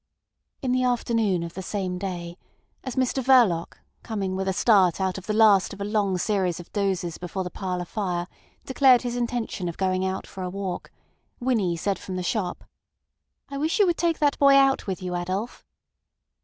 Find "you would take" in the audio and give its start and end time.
13.77-14.17